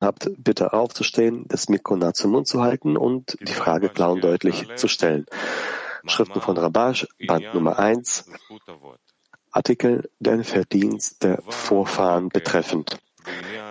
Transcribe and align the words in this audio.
habt, 0.00 0.30
bitte 0.38 0.72
aufzustehen, 0.72 1.44
das 1.48 1.68
Mikro 1.68 1.96
nah 1.96 2.14
zum 2.14 2.32
Mund 2.32 2.46
zu 2.46 2.62
halten 2.62 2.96
und 2.96 3.36
die 3.40 3.52
Frage 3.52 3.88
klar 3.88 4.12
und 4.12 4.24
deutlich 4.24 4.66
zu 4.76 4.88
stellen. 4.88 5.26
Schriften 6.06 6.40
von 6.40 6.56
Rabash, 6.56 7.06
Band 7.26 7.54
Nummer 7.54 7.78
1, 7.78 8.24
Artikel 9.50 10.08
Den 10.18 10.44
Verdienst 10.44 11.22
der 11.22 11.42
Vorfahren 11.48 12.28
betreffend. 12.28 12.98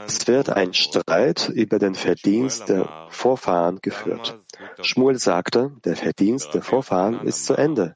Es 0.06 0.28
wird 0.28 0.50
ein 0.50 0.74
Streit 0.74 1.50
über 1.50 1.80
den 1.80 1.96
Verdienst 1.96 2.70
der 2.70 3.08
Vorfahren 3.10 3.80
geführt. 3.82 4.40
Schmuel 4.82 5.18
sagte, 5.18 5.72
der 5.86 5.96
Verdienst 5.96 6.54
der 6.54 6.62
Vorfahren 6.62 7.22
ist 7.22 7.46
zu 7.46 7.54
Ende. 7.54 7.96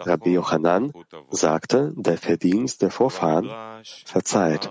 Rabbi 0.00 0.32
Yochanan 0.34 0.92
sagte, 1.30 1.92
der 1.96 2.18
Verdienst 2.18 2.82
der 2.82 2.90
Vorfahren 2.90 3.50
verzeiht. 4.04 4.70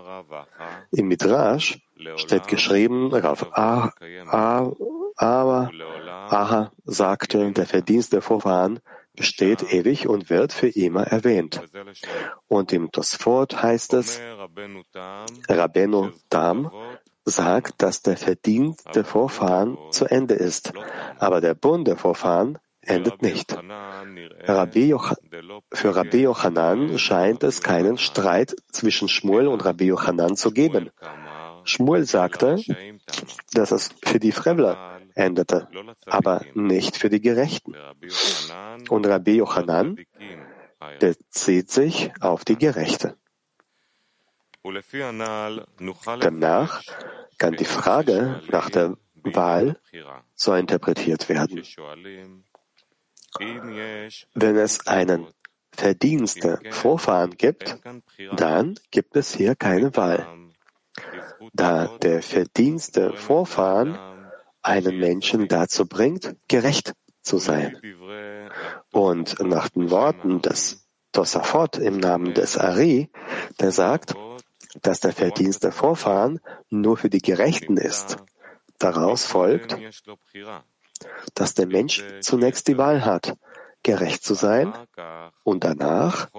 Im 0.92 1.08
Midrash 1.08 1.80
steht 2.16 2.48
geschrieben, 2.48 3.14
Rav 3.14 3.46
Aha 5.20 6.72
sagte, 6.86 7.52
der 7.52 7.66
Verdienst 7.66 8.14
der 8.14 8.22
Vorfahren 8.22 8.80
besteht 9.16 9.74
ewig 9.74 10.08
und 10.08 10.30
wird 10.30 10.54
für 10.54 10.70
immer 10.70 11.04
erwähnt. 11.04 11.62
Und 12.48 12.72
im 12.72 12.92
Tosfot 12.92 13.62
heißt 13.62 13.94
es, 13.94 14.22
Rabbeinu 15.50 16.12
Tam 16.30 16.72
sagt, 17.26 17.82
dass 17.82 18.02
der 18.02 18.18
Verdienst 18.18 18.88
der 18.96 19.04
Vorfahren 19.04 19.78
zu 19.92 20.06
Ende 20.06 20.36
ist, 20.36 20.72
aber 21.18 21.42
der 21.42 21.54
Bund 21.54 21.88
der 21.88 21.98
Vorfahren 21.98 22.60
endet 22.82 23.22
nicht. 23.22 23.58
Rabbi 24.46 24.96
für 25.74 25.96
Rabbi 25.96 26.22
Yochanan 26.24 26.98
scheint 26.98 27.44
es 27.44 27.62
keinen 27.62 27.98
Streit 27.98 28.56
zwischen 28.72 29.10
Shmuel 29.10 29.48
und 29.48 29.66
Rabbi 29.66 29.86
Yochanan 29.86 30.36
zu 30.36 30.52
geben. 30.52 30.90
Shmuel 31.70 32.06
sagte, 32.06 32.58
dass 33.54 33.72
es 33.72 33.90
für 34.04 34.20
die 34.20 34.32
Frevler 34.32 35.00
endete, 35.16 35.68
aber 36.06 36.42
nicht 36.54 36.98
für 36.98 37.10
die 37.10 37.22
Gerechten. 37.22 37.76
Und 38.90 39.08
Rabbi 39.08 39.36
Yochanan 39.36 39.98
bezieht 41.00 41.70
sich 41.70 42.12
auf 42.20 42.46
die 42.46 42.58
Gerechte. 42.58 43.18
Danach 46.20 46.84
kann 47.38 47.54
die 47.56 47.66
Frage 47.66 48.42
nach 48.52 48.70
der 48.70 48.98
Wahl 49.24 49.80
so 50.36 50.54
interpretiert 50.54 51.30
werden. 51.30 51.64
Wenn 54.34 54.56
es 54.58 54.88
einen 54.88 55.28
Verdienst 55.72 56.44
der 56.44 56.60
Vorfahren 56.72 57.38
gibt, 57.38 57.78
dann 58.36 58.78
gibt 58.92 59.16
es 59.16 59.34
hier 59.34 59.56
keine 59.56 59.96
Wahl. 59.96 60.28
Da 61.54 61.88
der 62.02 62.22
Verdienst 62.22 62.96
der 62.96 63.14
Vorfahren 63.14 63.98
einen 64.62 65.00
Menschen 65.00 65.48
dazu 65.48 65.88
bringt, 65.88 66.36
gerecht 66.48 66.94
zu 67.22 67.38
sein. 67.38 67.80
Und 68.92 69.40
nach 69.40 69.70
den 69.70 69.90
Worten 69.92 70.42
des 70.42 70.88
Tosafot 71.12 71.78
im 71.78 71.98
Namen 71.98 72.34
des 72.34 72.58
Ari, 72.58 73.10
der 73.60 73.72
sagt, 73.72 74.16
dass 74.82 75.00
der 75.00 75.14
Verdienst 75.14 75.64
der 75.64 75.72
Vorfahren 75.72 76.40
nur 76.70 76.98
für 76.98 77.10
die 77.10 77.22
Gerechten 77.22 77.78
ist. 77.78 78.18
Daraus 78.78 79.26
folgt, 79.26 79.76
dass 81.34 81.54
der 81.54 81.68
Mensch 81.68 82.04
zunächst 82.22 82.68
die 82.68 82.78
Wahl 82.78 83.06
hat, 83.06 83.36
gerecht 83.84 84.24
zu 84.24 84.34
sein, 84.34 84.74
und 85.44 85.64
danach 85.64 86.30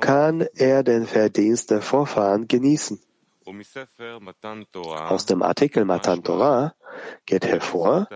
kann 0.00 0.46
er 0.54 0.82
den 0.82 1.06
Verdienst 1.06 1.70
der 1.70 1.82
Vorfahren 1.82 2.48
genießen. 2.48 3.00
Aus 3.46 5.26
dem 5.26 5.42
Artikel 5.42 5.84
Matan 5.84 6.22
Torah 6.22 6.74
geht 7.24 7.46
hervor, 7.46 8.08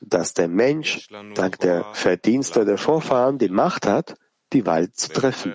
dass 0.00 0.34
der 0.34 0.48
Mensch 0.48 1.08
dank 1.34 1.58
der 1.60 1.94
Verdienste 1.94 2.64
der 2.64 2.78
Vorfahren 2.78 3.38
die 3.38 3.48
Macht 3.48 3.86
hat, 3.86 4.16
die 4.52 4.66
Wahl 4.66 4.90
zu 4.90 5.12
treffen 5.12 5.54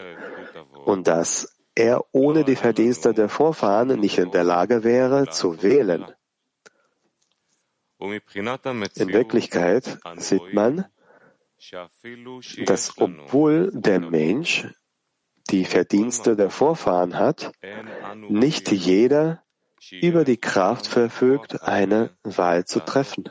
und 0.86 1.08
dass 1.08 1.58
er 1.76 2.04
ohne 2.12 2.44
die 2.44 2.56
Verdienste 2.56 3.14
der 3.14 3.30
Vorfahren 3.30 4.00
nicht 4.00 4.18
in 4.18 4.32
der 4.32 4.44
Lage 4.44 4.84
wäre 4.84 5.30
zu 5.30 5.62
wählen. 5.62 6.06
In 8.00 9.14
Wirklichkeit 9.14 10.00
sieht 10.18 10.54
man, 10.54 10.86
dass 12.66 12.98
obwohl 12.98 13.72
der 13.74 14.00
Mensch 14.00 14.68
die 15.52 15.66
Verdienste 15.66 16.36
der 16.36 16.50
Vorfahren 16.50 17.18
hat, 17.18 17.52
nicht 18.30 18.72
jeder 18.72 19.44
über 19.92 20.24
die 20.24 20.38
Kraft 20.38 20.88
verfügt, 20.88 21.62
eine 21.64 22.12
Wahl 22.24 22.66
zu 22.66 22.80
treffen. 22.80 23.30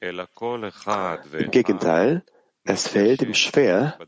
Im 0.00 1.50
Gegenteil, 1.50 2.24
es 2.64 2.88
fällt 2.88 3.22
ihm 3.22 3.34
schwer, 3.34 3.98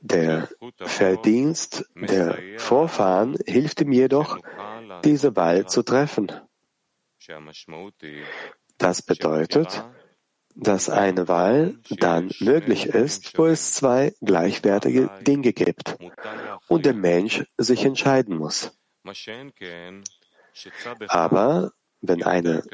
der 0.00 0.48
Verdienst 0.78 1.84
der 1.94 2.38
Vorfahren 2.58 3.36
hilft 3.46 3.80
ihm 3.80 3.92
jedoch, 3.92 4.38
diese 5.04 5.34
Wahl 5.36 5.66
zu 5.66 5.82
treffen. 5.82 6.32
Das 8.78 9.02
bedeutet, 9.02 9.84
dass 10.60 10.90
eine 10.90 11.28
Wahl 11.28 11.76
dann 11.88 12.30
möglich 12.40 12.86
ist, 12.86 13.38
wo 13.38 13.46
es 13.46 13.72
zwei 13.72 14.12
gleichwertige 14.20 15.08
Dinge 15.26 15.52
gibt 15.52 15.96
und 16.66 16.84
der 16.84 16.94
Mensch 16.94 17.44
sich 17.56 17.84
entscheiden 17.84 18.36
muss. 18.36 18.76
Aber 21.06 21.72
wenn 22.00 22.22
eine 22.24 22.64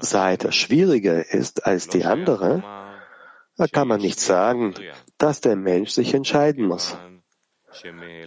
Seite 0.00 0.52
schwieriger 0.52 1.32
ist 1.32 1.66
als 1.66 1.88
die 1.88 2.04
andere, 2.04 2.62
kann 3.72 3.88
man 3.88 4.00
nicht 4.00 4.20
sagen, 4.20 4.74
dass 5.18 5.42
der 5.42 5.56
Mensch 5.56 5.90
sich 5.90 6.14
entscheiden 6.14 6.66
muss, 6.66 6.96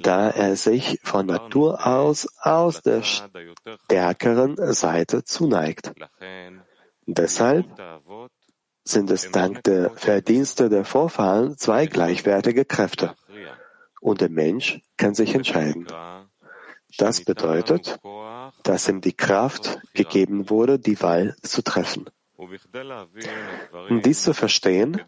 da 0.03 0.29
er 0.29 0.55
sich 0.55 0.99
von 1.03 1.25
Natur 1.25 1.87
aus 1.87 2.27
aus 2.39 2.83
der 2.83 3.01
stärkeren 3.01 4.57
Seite 4.73 5.23
zuneigt. 5.23 5.91
Deshalb 7.07 7.65
sind 8.87 9.11
es 9.11 9.31
dank 9.31 9.63
der 9.63 9.91
Verdienste 9.91 10.69
der 10.69 10.85
Vorfahren 10.85 11.57
zwei 11.57 11.85
gleichwertige 11.87 12.65
Kräfte. 12.65 13.15
Und 14.01 14.21
der 14.21 14.29
Mensch 14.29 14.79
kann 14.97 15.13
sich 15.13 15.35
entscheiden. 15.35 15.87
Das 16.97 17.23
bedeutet, 17.23 17.99
dass 18.63 18.87
ihm 18.87 19.01
die 19.01 19.13
Kraft 19.13 19.79
gegeben 19.93 20.49
wurde, 20.49 20.79
die 20.79 21.01
Wahl 21.01 21.35
zu 21.41 21.61
treffen. 21.63 22.05
Um 22.37 24.01
dies 24.01 24.23
zu 24.23 24.33
verstehen, 24.33 25.01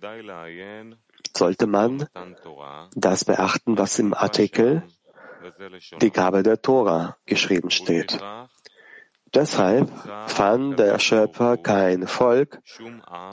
sollte 1.36 1.68
man 1.68 2.08
das 2.96 3.26
beachten, 3.26 3.78
was 3.78 4.00
im 4.00 4.14
Artikel 4.14 4.84
die 6.02 6.12
Gabe 6.12 6.44
der 6.44 6.62
Tora 6.62 7.18
geschrieben 7.26 7.72
steht. 7.72 8.20
Deshalb 9.34 9.92
fand 10.28 10.80
der 10.80 11.00
Schöpfer 11.00 11.58
kein 11.58 12.08
Volk 12.08 12.62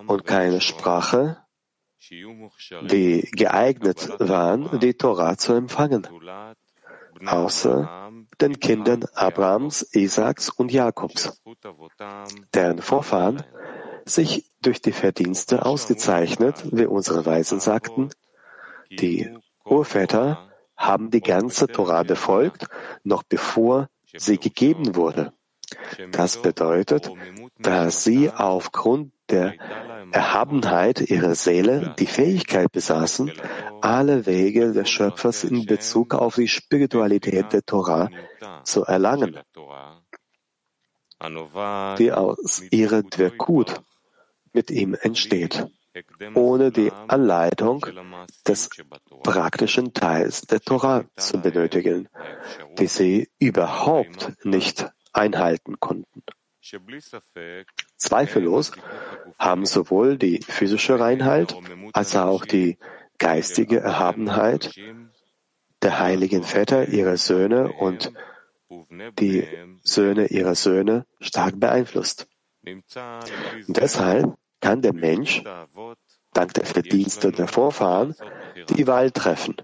und 0.06 0.26
keine 0.26 0.60
Sprache, 0.60 1.38
die 2.10 3.28
geeignet 3.32 4.08
waren, 4.18 4.78
die 4.80 4.94
Tora 4.94 5.36
zu 5.36 5.54
empfangen, 5.54 6.06
außer 7.24 8.10
den 8.40 8.60
Kindern 8.60 9.04
Abrahams, 9.14 9.82
Isaaks 9.94 10.50
und 10.50 10.72
Jakobs, 10.72 11.42
deren 12.54 12.82
Vorfahren 12.82 13.42
sich 14.04 14.50
durch 14.62 14.80
die 14.80 14.92
Verdienste 14.92 15.64
ausgezeichnet, 15.64 16.64
wie 16.72 16.86
unsere 16.86 17.26
Weisen 17.26 17.60
sagten, 17.60 18.10
die 18.90 19.36
Urväter 19.64 20.50
haben 20.76 21.10
die 21.10 21.20
ganze 21.22 21.66
Tora 21.66 22.02
befolgt, 22.02 22.66
noch 23.02 23.22
bevor 23.22 23.88
sie 24.16 24.38
gegeben 24.38 24.94
wurde. 24.94 25.32
Das 26.12 26.40
bedeutet, 26.42 27.10
dass 27.58 28.04
sie 28.04 28.30
aufgrund 28.30 29.12
der 29.28 29.54
Erhabenheit 30.12 31.00
ihrer 31.00 31.34
Seele 31.34 31.94
die 31.98 32.06
Fähigkeit 32.06 32.70
besaßen, 32.70 33.32
alle 33.80 34.26
Wege 34.26 34.72
des 34.72 34.88
Schöpfers 34.88 35.44
in 35.44 35.66
Bezug 35.66 36.14
auf 36.14 36.36
die 36.36 36.48
Spiritualität 36.48 37.52
der 37.52 37.64
Torah 37.64 38.08
zu 38.62 38.84
erlangen, 38.84 39.38
die 41.98 42.12
aus 42.12 42.62
ihrer 42.70 43.02
Dwerkut 43.02 43.82
mit 44.52 44.70
ihm 44.70 44.94
entsteht, 44.94 45.66
ohne 46.34 46.70
die 46.70 46.92
Anleitung 47.08 47.84
des 48.46 48.70
praktischen 49.22 49.92
Teils 49.92 50.42
der 50.42 50.60
Torah 50.60 51.04
zu 51.16 51.40
benötigen, 51.40 52.08
die 52.78 52.86
sie 52.86 53.28
überhaupt 53.38 54.32
nicht 54.44 54.86
einhalten 55.16 55.78
konnten. 55.80 56.22
Zweifellos 57.96 58.72
haben 59.38 59.66
sowohl 59.66 60.18
die 60.18 60.42
physische 60.42 60.98
Reinheit 60.98 61.56
als 61.92 62.16
auch 62.16 62.44
die 62.44 62.78
geistige 63.18 63.78
Erhabenheit 63.80 64.74
der 65.82 66.00
heiligen 66.00 66.42
Väter, 66.42 66.88
ihrer 66.88 67.16
Söhne 67.16 67.72
und 67.72 68.12
die 69.18 69.46
Söhne 69.82 70.26
ihrer 70.26 70.54
Söhne 70.54 71.06
stark 71.20 71.60
beeinflusst. 71.60 72.28
Deshalb 73.68 74.36
kann 74.60 74.82
der 74.82 74.92
Mensch 74.92 75.44
dank 76.32 76.54
der 76.54 76.66
Verdienste 76.66 77.30
der 77.30 77.46
Vorfahren 77.46 78.16
die 78.70 78.86
Wahl 78.86 79.10
treffen. 79.12 79.56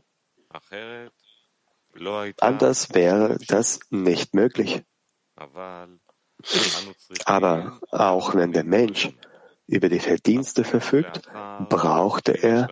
Anders 2.40 2.94
wäre 2.94 3.38
das 3.48 3.80
nicht 3.90 4.34
möglich. 4.34 4.82
Aber 7.24 7.80
auch 7.90 8.34
wenn 8.34 8.52
der 8.52 8.64
Mensch 8.64 9.10
über 9.66 9.88
die 9.88 10.00
Verdienste 10.00 10.64
verfügt, 10.64 11.22
brauchte 11.68 12.32
er 12.32 12.68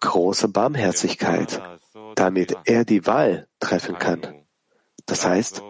große 0.00 0.48
Barmherzigkeit, 0.48 1.60
damit 2.14 2.56
er 2.64 2.84
die 2.84 3.06
Wahl 3.06 3.48
treffen 3.60 3.98
kann. 3.98 4.46
Das 5.06 5.24
heißt, 5.24 5.62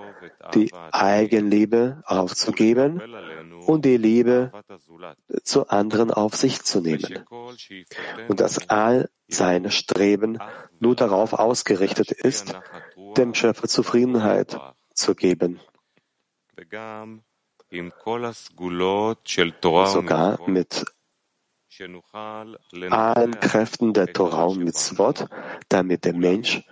die 0.55 0.73
Eigenliebe 0.93 2.03
aufzugeben 2.07 3.03
und 3.67 3.85
die 3.85 3.97
Liebe 3.97 4.53
zu 5.43 5.69
anderen 5.69 6.11
auf 6.11 6.35
sich 6.37 6.63
zu 6.63 6.81
nehmen. 6.81 7.25
Und 8.29 8.41
dass 8.41 8.69
all 8.71 9.11
seine 9.29 9.71
Streben 9.71 10.39
nur 10.81 10.97
darauf 10.97 11.35
ausgerichtet 11.35 12.13
ist, 12.13 12.59
dem 13.17 13.35
Schöpfer 13.35 13.69
Zufriedenheit 13.69 14.59
zu 14.95 15.15
geben. 15.15 15.61
Sogar 19.87 20.49
mit 20.49 20.85
allen 22.91 23.41
Kräften 23.41 23.93
der 23.93 24.13
Torah 24.13 24.45
und 24.45 24.65
Mitzvot, 24.65 25.29
damit 25.69 26.05
der 26.05 26.15
Mensch 26.15 26.65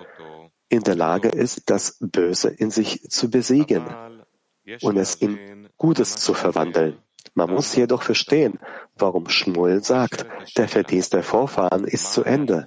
in 0.68 0.82
der 0.82 0.96
Lage 0.96 1.28
ist, 1.28 1.70
das 1.70 1.98
Böse 2.00 2.48
in 2.48 2.72
sich 2.72 3.08
zu 3.08 3.30
besiegen 3.30 3.86
und 4.82 4.96
es 4.96 5.14
in 5.14 5.68
Gutes 5.76 6.16
zu 6.16 6.34
verwandeln. 6.34 6.98
Man 7.34 7.52
muss 7.52 7.76
jedoch 7.76 8.02
verstehen, 8.02 8.58
warum 8.96 9.28
Schmuel 9.28 9.84
sagt, 9.84 10.26
der 10.56 10.66
Verdienst 10.66 11.12
der 11.12 11.22
Vorfahren 11.22 11.84
ist 11.84 12.12
zu 12.12 12.24
Ende. 12.24 12.66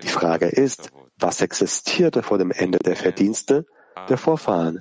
Die 0.00 0.08
Frage 0.08 0.46
ist, 0.46 0.92
was 1.16 1.40
existierte 1.40 2.22
vor 2.22 2.38
dem 2.38 2.52
Ende 2.52 2.78
der 2.78 2.94
Verdienste 2.94 3.66
der 4.08 4.18
Vorfahren? 4.18 4.80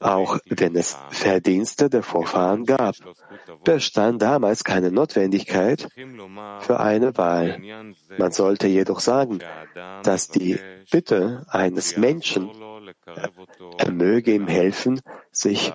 Auch 0.00 0.38
wenn 0.46 0.76
es 0.76 0.96
Verdienste 1.10 1.88
der 1.90 2.02
Vorfahren 2.02 2.64
gab, 2.64 2.94
bestand 3.64 4.22
damals 4.22 4.64
keine 4.64 4.90
Notwendigkeit 4.90 5.88
für 6.60 6.80
eine 6.80 7.16
Wahl. 7.16 7.60
Man 8.18 8.32
sollte 8.32 8.66
jedoch 8.66 9.00
sagen, 9.00 9.40
dass 10.02 10.28
die 10.28 10.58
Bitte 10.90 11.46
eines 11.48 11.96
Menschen, 11.96 12.50
er 13.78 13.90
möge 13.90 14.34
ihm 14.34 14.48
helfen, 14.48 15.00
sich 15.30 15.72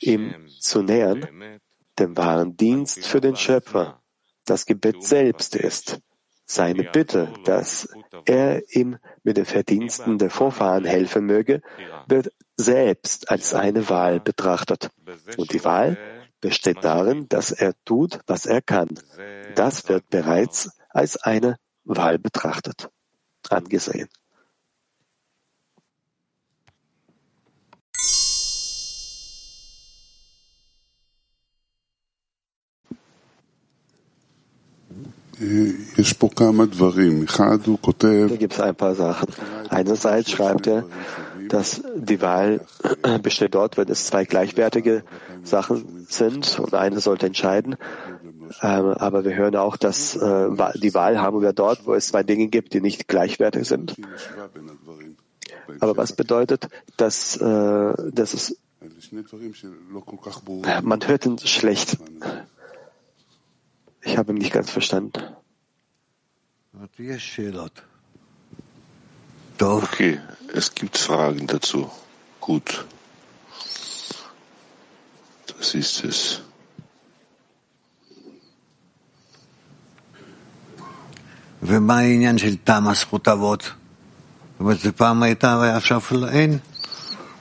ihm 0.00 0.48
zu 0.60 0.82
nähern, 0.82 1.60
dem 1.98 2.16
wahren 2.16 2.56
Dienst 2.56 3.06
für 3.06 3.20
den 3.20 3.36
Schöpfer, 3.36 4.00
das 4.44 4.66
Gebet 4.66 5.02
selbst 5.02 5.56
ist. 5.56 6.00
Seine 6.46 6.84
Bitte, 6.84 7.32
dass 7.44 7.88
er 8.24 8.62
ihm 8.70 8.98
mit 9.24 9.36
den 9.36 9.44
Verdiensten 9.44 10.18
der 10.18 10.30
Vorfahren 10.30 10.84
helfen 10.84 11.26
möge, 11.26 11.60
wird 12.06 12.32
selbst 12.56 13.30
als 13.30 13.52
eine 13.52 13.88
Wahl 13.88 14.20
betrachtet. 14.20 14.90
Und 15.36 15.52
die 15.52 15.64
Wahl 15.64 15.98
besteht 16.40 16.84
darin, 16.84 17.28
dass 17.28 17.50
er 17.50 17.74
tut, 17.84 18.20
was 18.26 18.46
er 18.46 18.62
kann. 18.62 18.88
Das 19.56 19.88
wird 19.88 20.08
bereits 20.08 20.70
als 20.90 21.16
eine 21.16 21.56
Wahl 21.84 22.18
betrachtet, 22.18 22.90
angesehen. 23.50 24.08
Hier 38.28 38.38
gibt 38.38 38.54
es 38.54 38.60
ein 38.60 38.74
paar 38.74 38.94
Sachen. 38.94 39.28
Einerseits 39.68 40.30
schreibt 40.30 40.66
er, 40.66 40.84
dass 41.48 41.82
die 41.94 42.20
Wahl 42.22 42.60
besteht 43.22 43.54
dort, 43.54 43.76
wenn 43.76 43.88
es 43.88 44.06
zwei 44.06 44.24
gleichwertige 44.24 45.04
Sachen 45.42 46.06
sind 46.08 46.58
und 46.58 46.74
eine 46.74 47.00
sollte 47.00 47.26
entscheiden. 47.26 47.76
Ähm, 48.62 48.86
aber 48.92 49.24
wir 49.24 49.34
hören 49.34 49.56
auch, 49.56 49.76
dass 49.76 50.16
äh, 50.16 50.48
die 50.76 50.94
Wahl 50.94 51.20
haben 51.20 51.42
wir 51.42 51.52
dort, 51.52 51.86
wo 51.86 51.94
es 51.94 52.08
zwei 52.08 52.22
Dinge 52.22 52.46
gibt, 52.48 52.74
die 52.74 52.80
nicht 52.80 53.08
gleichwertig 53.08 53.66
sind. 53.66 53.94
Aber 55.80 55.96
was 55.96 56.12
bedeutet, 56.14 56.68
dass, 56.96 57.36
äh, 57.36 57.94
dass 58.12 58.34
es, 58.34 58.56
man 60.82 61.00
hört 61.06 61.26
ihn 61.26 61.38
schlecht. 61.38 61.98
Ich 64.02 64.16
habe 64.16 64.32
ihn 64.32 64.38
nicht 64.38 64.52
ganz 64.52 64.70
verstanden. 64.70 65.20
Okay, 69.59 70.19
es 70.53 70.73
gibt 70.73 70.97
Fragen 70.97 71.45
dazu. 71.47 71.91
Gut. 72.39 72.85
Das 75.47 75.75
ist 75.75 76.03
es. 76.03 76.41
ומה 81.63 81.99
העניין 81.99 82.37
של 82.37 82.55
תמה 82.63 82.93
זכות 82.93 83.27
אבות? 83.27 83.61
זאת 83.61 84.59
אומרת, 84.59 84.79
זה 84.79 84.91
פעם 84.91 85.23
הייתה 85.23 85.57
ועכשיו 85.61 86.01
אין? 86.29 86.59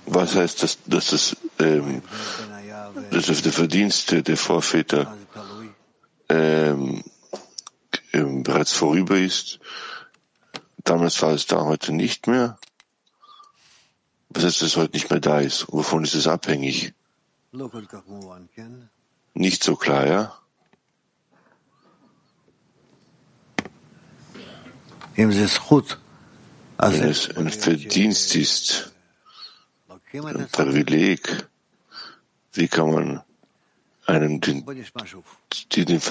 Was 0.09 0.35
heißt 0.35 0.63
das, 0.63 0.79
dass 0.87 1.13
es, 1.13 1.37
ähm, 1.61 2.03
dass 3.11 3.29
es 3.29 3.43
der 3.43 3.53
Verdienste 3.53 4.23
der 4.23 4.37
Vorväter 4.37 5.17
ähm, 6.29 7.03
ähm, 8.16 8.44
bereits 8.44 8.72
vorüber 8.74 9.18
ist. 9.18 9.60
Damals 10.84 11.22
war 11.22 11.34
es 11.34 11.46
da, 11.46 11.64
heute 11.66 11.92
nicht 11.92 12.28
mehr. 12.28 12.58
Was 14.30 14.44
heißt, 14.44 14.62
dass 14.62 14.70
es 14.70 14.76
heute 14.78 14.94
nicht 14.94 15.10
mehr 15.10 15.20
da 15.20 15.40
ist? 15.40 15.66
Wovon 15.70 16.04
ist 16.04 16.16
es 16.16 16.28
abhängig? 16.28 16.94
Nicht 19.34 19.64
so 19.64 19.76
klar, 19.76 20.08
ja? 20.08 20.38
Wenn 26.78 27.10
es 27.10 27.36
ein 27.36 27.50
Verdienst 27.50 28.36
ist, 28.36 28.92
ein 30.14 30.50
Privileg, 30.50 31.48
wie 32.54 32.68
kann 32.68 32.92
man 32.92 33.22
einem 34.06 34.42
den, 34.42 34.66
den 34.66 36.02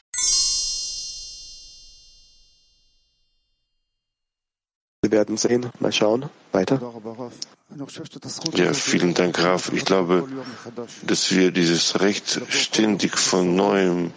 werden 5.16 5.36
sehen. 5.36 5.62
Mal 5.80 5.92
schauen. 5.92 6.20
Weiter. 6.52 6.76
Ja, 8.54 8.72
vielen 8.74 9.14
Dank, 9.14 9.32
Graf. 9.36 9.72
Ich 9.72 9.84
glaube, 9.84 10.16
dass 11.02 11.22
wir 11.34 11.50
dieses 11.50 12.00
Recht 12.00 12.28
ständig 12.48 13.12
von 13.18 13.56
neuem 13.56 14.12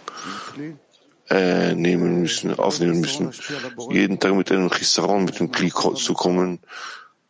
äh, 1.30 1.74
nehmen 1.74 2.20
müssen, 2.22 2.58
aufnehmen 2.58 3.00
müssen. 3.00 3.32
Jeden 3.90 4.18
Tag 4.20 4.34
mit 4.34 4.50
einem 4.52 4.70
Chisaron, 4.70 5.24
mit 5.24 5.38
dem 5.40 5.50
Kli 5.50 5.72
zu 6.06 6.14
kommen 6.14 6.60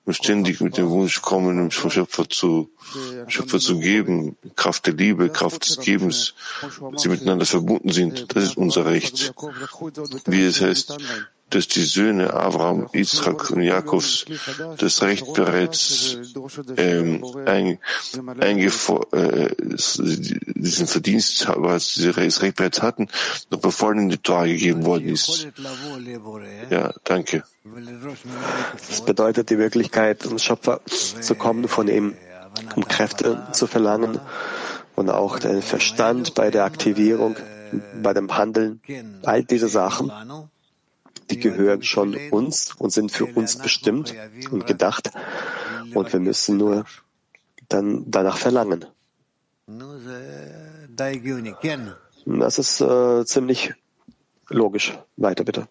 und 0.04 0.14
ständig 0.14 0.60
mit 0.60 0.78
dem 0.78 0.88
Wunsch 0.88 1.20
kommen, 1.20 1.70
vom 1.70 1.90
Schöpfer 1.90 2.28
zu, 2.28 2.70
Schöpfer 3.26 3.58
zu 3.58 3.78
geben, 3.78 4.36
Kraft 4.56 4.86
der 4.86 4.94
Liebe, 4.94 5.28
Kraft 5.28 5.68
des 5.68 5.78
Gebens, 5.80 6.34
sie 6.96 7.08
miteinander 7.08 7.44
verbunden 7.44 7.92
sind. 7.92 8.34
Das 8.34 8.44
ist 8.44 8.56
unser 8.56 8.86
Recht. 8.86 9.34
Wie 10.26 10.44
es 10.44 10.60
heißt, 10.60 10.96
dass 11.50 11.68
die 11.68 11.82
Söhne 11.82 12.32
Abraham, 12.34 12.88
Isaac 12.92 13.50
und 13.50 13.62
Jakobs 13.62 14.26
das 14.76 15.02
Recht 15.02 15.32
bereits 15.32 16.18
ähm, 16.76 17.24
ein, 17.46 17.78
äh, 18.40 19.48
diesen 20.54 20.86
Verdienst, 20.86 21.38
sie 21.38 22.12
das 22.12 22.42
Recht 22.42 22.56
bereits 22.56 22.82
hatten, 22.82 23.08
noch 23.50 23.60
bevor 23.60 23.92
ihnen 23.92 24.10
die 24.10 24.18
Torah 24.18 24.44
gegeben 24.44 24.84
worden 24.84 25.08
ist. 25.08 25.48
Ja, 26.70 26.92
danke. 27.04 27.44
Das 28.88 29.04
bedeutet 29.04 29.50
die 29.50 29.56
Möglichkeit, 29.56 30.22
zum 30.22 30.38
Schöpfer 30.38 30.80
zu 30.86 31.34
kommen, 31.34 31.68
von 31.68 31.88
ihm 31.88 32.14
um 32.74 32.86
Kräfte 32.86 33.46
zu 33.52 33.66
verlangen 33.66 34.20
und 34.96 35.10
auch 35.10 35.38
den 35.38 35.62
Verstand 35.62 36.34
bei 36.34 36.50
der 36.50 36.64
Aktivierung, 36.64 37.36
bei 38.02 38.12
dem 38.12 38.36
Handeln, 38.36 38.80
all 39.22 39.44
diese 39.44 39.68
Sachen 39.68 40.10
die 41.30 41.38
gehören 41.38 41.82
schon 41.82 42.16
uns 42.30 42.74
und 42.78 42.90
sind 42.90 43.12
für 43.12 43.26
uns 43.26 43.56
bestimmt 43.56 44.14
und 44.50 44.66
gedacht. 44.66 45.10
Und 45.94 46.12
wir 46.12 46.20
müssen 46.20 46.56
nur 46.56 46.84
dann 47.68 48.04
danach 48.10 48.36
verlangen. 48.36 48.84
Das 52.26 52.58
ist 52.58 52.80
äh, 52.80 53.24
ziemlich 53.24 53.74
logisch. 54.48 54.98
Weiter 55.16 55.44
bitte. 55.44 55.68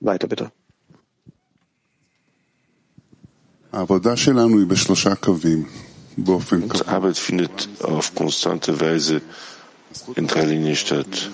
Weiter 0.00 0.28
bitte. 0.28 0.52
Unsere 6.16 6.88
Arbeit 6.88 7.18
findet 7.18 7.68
auf 7.82 8.14
konstante 8.14 8.80
Weise 8.80 9.20
in 10.14 10.26
drei 10.26 10.44
Linien 10.44 10.76
statt. 10.76 11.30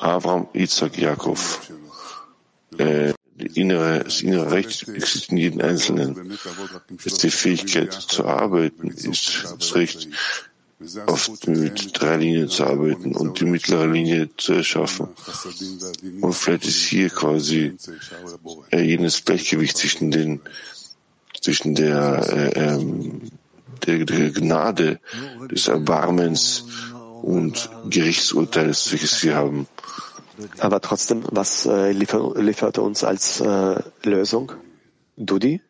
Abraham, 0.00 0.48
Isaac, 0.52 0.98
Jakob. 0.98 1.38
Äh, 2.78 3.12
innere, 3.36 4.04
das 4.04 4.22
innere 4.22 4.50
Recht 4.50 4.88
existiert 4.88 5.32
in 5.32 5.36
jedem 5.38 5.60
Einzelnen. 5.60 6.38
Ist 7.04 7.22
die 7.22 7.30
Fähigkeit 7.30 7.92
zu 7.92 8.24
arbeiten, 8.24 8.88
ist 8.88 9.44
das 9.58 9.74
Recht, 9.74 10.08
oft 11.06 11.46
mit 11.46 11.90
drei 11.98 12.16
Linien 12.16 12.48
zu 12.48 12.64
arbeiten 12.64 13.14
und 13.14 13.40
die 13.40 13.44
mittlere 13.44 13.86
Linie 13.86 14.28
zu 14.36 14.54
erschaffen. 14.54 15.08
Und 16.20 16.32
vielleicht 16.34 16.66
ist 16.66 16.82
hier 16.82 17.10
quasi 17.10 17.76
äh, 18.70 18.80
jenes 18.80 19.24
Gleichgewicht 19.24 19.76
zwischen 19.76 20.10
den 20.10 20.40
zwischen 21.44 21.74
der, 21.74 22.26
äh, 22.32 22.58
ähm, 22.58 23.20
der, 23.86 24.06
der 24.06 24.30
Gnade 24.30 24.98
des 25.50 25.68
Erbarmens 25.68 26.64
und 27.20 27.68
Gerichtsurteils, 27.90 28.90
welches 28.92 29.22
wir 29.22 29.36
haben. 29.36 29.66
Aber 30.58 30.80
trotzdem, 30.80 31.22
was 31.30 31.66
äh, 31.66 31.92
liefert, 31.92 32.38
liefert 32.38 32.78
uns 32.78 33.04
als 33.04 33.40
äh, 33.40 33.78
Lösung? 34.04 34.52
Dudi? 35.18 35.60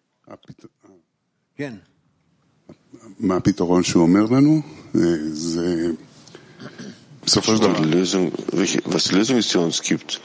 Die 7.81 7.85
Lösung, 7.85 8.33
welche, 8.53 8.81
was 8.85 9.05
die 9.05 9.17
Lösung 9.17 9.39
ist, 9.39 9.53
die 9.53 9.59
uns 9.59 9.83
gibt, 9.83 10.21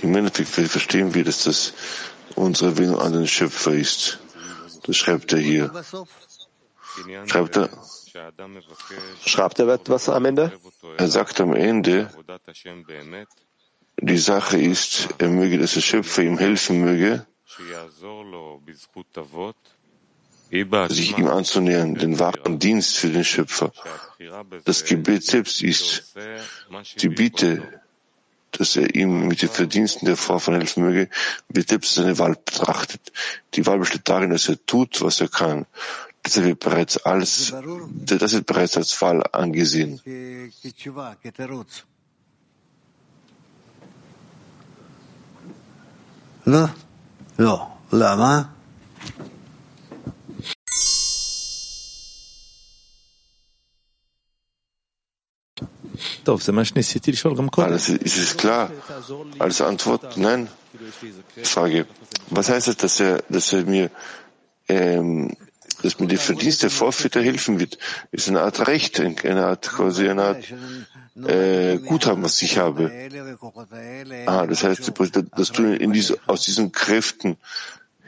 im 0.00 0.16
Endeffekt 0.16 0.48
verstehen 0.48 1.12
wir, 1.12 1.24
dass 1.24 1.44
das 1.44 1.74
unsere 2.34 2.70
Erwähnung 2.70 2.98
an 2.98 3.12
den 3.12 3.26
Schöpfer 3.26 3.74
ist. 3.74 4.20
Das 4.84 4.96
schreibt 4.96 5.32
er 5.32 5.38
hier. 5.38 5.70
Schreibt 7.26 7.56
er, 7.56 7.68
schreibt 9.24 9.58
er 9.58 9.68
etwas 9.68 10.08
am 10.08 10.24
Ende? 10.24 10.52
Er 10.96 11.08
sagt 11.08 11.40
am 11.40 11.54
Ende, 11.54 12.10
die 14.00 14.18
Sache 14.18 14.58
ist, 14.58 15.08
er 15.18 15.28
möge, 15.28 15.58
dass 15.58 15.74
der 15.74 15.80
Schöpfer 15.80 16.22
ihm 16.22 16.38
helfen 16.38 16.80
möge, 16.80 17.26
sich 20.88 21.18
ihm 21.18 21.28
anzunähern, 21.28 21.94
den 21.94 22.18
wahren 22.18 22.58
Dienst 22.58 22.96
für 22.96 23.10
den 23.10 23.24
Schöpfer. 23.24 23.72
Das 24.64 24.84
Gebet 24.84 25.24
selbst 25.24 25.62
ist 25.62 26.14
die 26.96 27.08
Bitte, 27.08 27.79
dass 28.52 28.76
er 28.76 28.94
ihm 28.94 29.28
mit 29.28 29.42
den 29.42 29.48
Verdiensten 29.48 30.06
der 30.06 30.16
Vorfahren 30.16 30.60
helfen 30.60 30.84
möge, 30.84 31.08
wird 31.48 31.68
selbst 31.68 31.94
seine 31.94 32.18
Wahl 32.18 32.36
betrachtet. 32.44 33.12
Die 33.54 33.64
Wahl 33.66 33.78
besteht 33.78 34.08
darin, 34.08 34.30
dass 34.30 34.48
er 34.48 34.64
tut, 34.66 35.00
was 35.02 35.20
er 35.20 35.28
kann. 35.28 35.66
Das 36.22 36.42
wird 36.42 36.60
bereits 36.60 36.98
als, 36.98 37.54
das 37.94 38.32
wird 38.32 38.46
bereits 38.46 38.76
als 38.76 39.00
Wahl 39.00 39.22
angesehen. 39.32 40.00
No, 46.44 46.70
no, 47.36 47.78
lama. 47.90 48.54
Alles 57.66 57.88
ist 57.88 58.18
es 58.18 58.36
klar. 58.36 58.70
Als 59.38 59.60
Antwort, 59.60 60.16
nein. 60.16 60.48
Frage, 61.42 61.86
was 62.28 62.48
heißt 62.48 62.68
es, 62.68 62.76
dass 62.76 63.00
er, 63.00 63.22
dass 63.28 63.52
er 63.52 63.64
mir, 63.64 63.90
ähm, 64.68 65.36
dass 65.82 65.98
mir 65.98 66.06
die 66.06 66.16
Verdienste 66.16 66.62
der 66.62 66.70
Vorväter 66.70 67.22
helfen 67.22 67.58
wird? 67.58 67.78
Ist 68.12 68.28
eine 68.28 68.42
Art 68.42 68.66
Recht, 68.66 69.00
eine 69.00 69.46
Art, 69.46 69.68
quasi 69.68 70.08
eine 70.08 70.22
Art 70.22 70.44
äh, 71.26 71.78
Guthaben, 71.78 72.22
was 72.22 72.40
ich 72.42 72.58
habe. 72.58 72.90
Ah, 74.26 74.46
das 74.46 74.62
heißt, 74.62 74.92
dass 75.36 75.52
du 75.52 75.74
in 75.74 75.92
diese, 75.92 76.18
aus 76.26 76.44
diesen 76.44 76.72
Kräften 76.72 77.36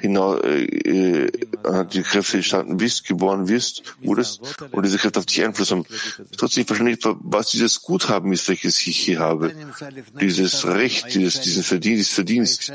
hinaus, 0.03 0.41
äh, 0.43 0.65
äh, 0.65 1.33
die 1.93 2.03
Kräfte 2.03 2.39
entstanden 2.39 2.77
bist, 2.77 3.07
geboren 3.07 3.49
wirst, 3.49 3.83
wurdest, 4.03 4.41
und 4.73 4.85
diese 4.85 4.99
Kräfte 4.99 5.21
auf 5.21 5.27
dich 5.27 5.43
Einfluss 5.45 5.71
haben. 5.71 5.87
Trotzdem 6.37 6.67
verstehe 6.67 6.91
ich, 6.91 6.99
was 7.03 7.51
dieses 7.51 7.81
Guthaben 7.83 8.33
ist, 8.33 8.49
welches 8.49 8.85
ich 8.87 8.99
hier 8.99 9.21
habe. 9.21 9.55
Dieses 10.21 10.67
Recht, 10.67 11.15
dieses, 11.15 11.41
diesen 11.41 11.63
Verdienst, 11.63 12.13
Verdienst. 12.13 12.73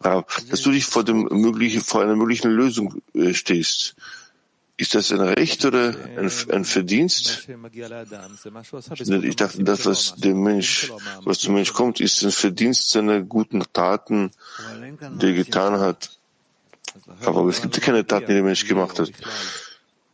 Dass 0.00 0.62
du 0.62 0.70
dich 0.70 0.84
vor 0.84 1.02
dem 1.02 1.26
möglichen, 1.30 1.80
vor 1.80 2.02
einer 2.02 2.14
möglichen 2.14 2.50
Lösung 2.52 3.02
äh, 3.14 3.34
stehst. 3.34 3.96
Ist 4.76 4.94
das 4.94 5.10
ein 5.10 5.20
Recht 5.20 5.64
oder 5.64 5.96
ein, 6.16 6.30
ein 6.52 6.64
Verdienst? 6.64 7.48
Ich 7.72 9.36
dachte, 9.36 9.64
das, 9.64 9.86
was 9.86 10.14
dem 10.14 10.40
Mensch, 10.40 10.92
was 11.24 11.40
zum 11.40 11.54
Mensch 11.54 11.72
kommt, 11.72 12.00
ist 12.00 12.22
ein 12.22 12.30
Verdienst 12.30 12.90
seiner 12.90 13.22
guten 13.22 13.64
Taten, 13.72 14.30
die 15.20 15.26
er 15.26 15.32
getan 15.32 15.80
hat. 15.80 16.17
Aber 17.24 17.44
es 17.48 17.60
gibt 17.62 17.76
ja 17.76 17.82
keine 17.82 18.06
Taten, 18.06 18.26
die 18.26 18.34
der 18.34 18.42
Mensch 18.42 18.66
gemacht 18.66 18.98
hat. 18.98 19.10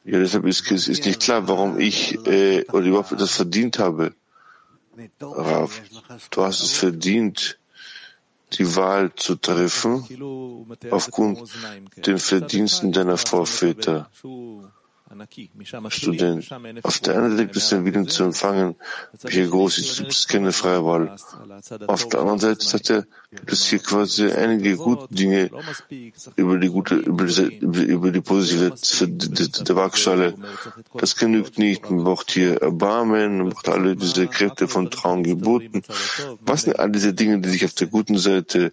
Ja, 0.05 0.19
deshalb 0.19 0.45
ist 0.45 0.71
ist 0.71 1.07
nicht 1.07 1.21
klar, 1.21 1.49
warum 1.49 1.81
ich 1.81 2.15
äh, 2.27 2.65
oder 2.73 2.87
überhaupt 2.87 3.13
das 3.19 3.33
verdient 3.33 3.79
habe. 3.79 4.15
Rav, 5.21 5.83
du 6.31 6.43
hast 6.43 6.63
es 6.63 6.73
verdient, 6.73 7.59
die 8.53 8.77
Wahl 8.77 9.13
zu 9.15 9.35
treffen 9.37 10.05
aufgrund 10.91 11.43
den 12.07 12.19
Verdiensten 12.19 12.93
deiner 12.93 13.17
Vorväter. 13.17 14.11
Student. 15.91 16.53
Auf 16.83 16.99
der 17.01 17.17
einen 17.17 17.31
Seite 17.31 17.45
gibt 17.45 17.57
es 17.57 17.69
den 17.69 17.85
Willen 17.85 18.09
zu 18.09 18.25
empfangen, 18.25 18.77
wie 19.23 19.47
groß 19.47 19.79
ist, 19.79 19.99
gibt 19.99 20.13
es 20.13 20.27
keine 20.27 20.53
freie 20.53 20.85
Wahl. 20.85 21.17
Auf 21.87 22.09
der 22.09 22.21
anderen 22.21 22.39
Seite 22.39 22.65
sagt 22.65 22.91
er, 22.91 23.07
gibt 23.31 23.53
es 23.53 23.67
hier 23.67 23.79
quasi 23.79 24.31
einige 24.31 24.77
gute 24.77 25.13
Dinge 25.13 25.51
über 26.37 26.59
die 26.59 26.69
gute, 26.69 26.97
über 26.97 27.25
die, 27.25 27.57
über 27.57 28.11
die 28.11 28.21
positive 28.21 28.75
der 28.75 29.77
Waagschale. 29.77 30.35
Das 30.95 31.17
genügt 31.17 31.59
nicht. 31.59 31.91
Man 31.91 32.05
braucht 32.05 32.31
hier 32.31 32.61
Erbarmen, 32.63 33.39
man 33.39 33.51
braucht 33.51 33.69
alle 33.69 33.97
diese 33.97 34.27
Kräfte 34.27 34.69
von 34.69 34.91
Traum 34.91 35.23
geboten. 35.23 35.83
Was 36.41 36.63
sind 36.63 36.79
all 36.79 36.91
diese 36.91 37.15
Dinge, 37.15 37.41
die 37.41 37.51
sich 37.51 37.65
auf 37.65 37.75
der 37.75 37.89
guten 37.89 38.19
Seite 38.19 38.73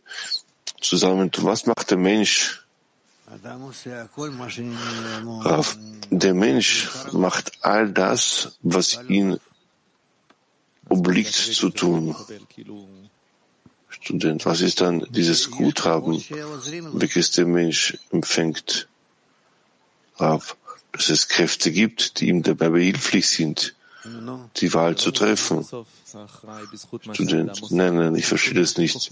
zusammentun? 0.79 1.45
Was 1.45 1.65
macht 1.65 1.91
der 1.91 1.97
Mensch? 1.97 2.60
Rav, 5.43 5.77
der 6.09 6.33
Mensch 6.33 6.89
macht 7.13 7.51
all 7.61 7.89
das, 7.89 8.57
was 8.61 8.99
ihn 9.07 9.39
obliegt 10.89 11.33
zu 11.33 11.69
tun. 11.69 12.15
Student, 13.89 14.45
was 14.45 14.61
ist 14.61 14.81
dann 14.81 15.05
dieses 15.09 15.49
Guthaben, 15.49 16.23
welches 16.93 17.31
der 17.31 17.45
Mensch 17.45 17.97
empfängt? 18.11 18.87
Rav, 20.17 20.57
dass 20.91 21.09
es 21.09 21.29
Kräfte 21.29 21.71
gibt, 21.71 22.19
die 22.19 22.27
ihm 22.27 22.43
dabei 22.43 22.69
behilflich 22.69 23.29
sind, 23.29 23.75
die 24.57 24.73
Wahl 24.73 24.97
zu 24.97 25.11
treffen. 25.11 25.65
Student, 27.13 27.71
nein, 27.71 27.95
nein, 27.95 28.15
ich 28.15 28.25
verstehe 28.25 28.59
das 28.59 28.77
nicht. 28.77 29.09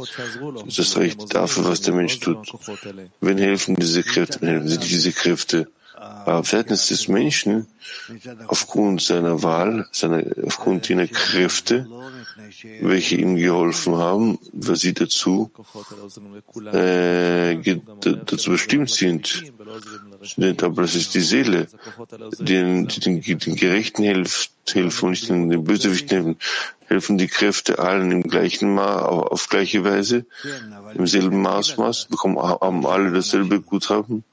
Das 0.66 0.80
ist 0.80 0.98
recht 0.98 1.34
dafür, 1.34 1.66
was 1.66 1.82
der 1.82 1.94
Mensch 1.94 2.20
tut. 2.20 2.52
Wenn 3.22 3.38
helfen 3.38 3.76
diese 3.76 4.04
Kräfte, 4.04 4.42
wenn 4.42 4.50
helfen 4.50 4.68
sie 4.68 4.78
diese 4.80 5.12
Kräfte. 5.12 5.68
Aber 5.96 6.44
Verhältnis 6.44 6.88
des 6.88 7.08
Menschen 7.08 7.68
aufgrund 8.48 9.02
seiner 9.02 9.44
Wahl, 9.44 9.88
seiner, 9.92 10.24
aufgrund 10.46 10.88
jener 10.88 11.08
Kräfte, 11.08 11.88
welche 12.82 13.16
ihm 13.16 13.36
geholfen 13.36 13.96
haben, 13.96 14.40
weil 14.52 14.76
sie 14.76 14.94
dazu, 14.94 15.52
äh, 16.72 17.56
dazu 18.02 18.52
bestimmt 18.52 18.90
sind. 18.90 19.52
Aber 20.62 20.82
das 20.82 20.96
ist 20.96 21.14
die 21.14 21.22
Seele, 21.22 21.68
die 22.40 22.46
den, 22.46 22.88
den, 22.88 23.22
den 23.22 23.56
Gerechten 23.56 24.04
hilft, 24.04 24.52
helfen 24.72 25.06
und 25.06 25.12
nicht 25.12 25.30
den, 25.30 25.50
den 25.50 25.64
Bösewichten 25.64 26.10
helfen. 26.10 26.38
Helfen 26.88 27.20
die 27.20 27.28
Kräfte 27.28 27.78
allen 27.78 28.12
im 28.12 28.24
gleichen 28.24 28.74
Maß, 28.74 29.04
auf 29.04 29.48
gleiche 29.48 29.84
Weise, 29.84 30.26
im 30.96 31.06
selben 31.06 31.40
Maßmaß, 31.44 32.08
bekommen, 32.10 32.40
haben 32.40 32.86
alle 32.88 33.12
dasselbe 33.12 33.62
Guthaben. 33.62 34.24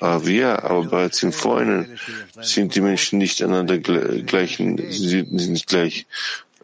Aber 0.00 0.26
wir, 0.26 0.64
aber 0.64 0.84
bereits 0.84 1.22
im 1.22 1.32
Vorhinein 1.32 1.98
sind 2.42 2.74
die 2.74 2.82
Menschen 2.82 3.18
nicht 3.18 3.42
einander 3.42 3.78
gleich, 3.78 4.56
sie 4.58 5.24
sind 5.24 5.32
nicht 5.32 5.66
gleich. 5.66 6.06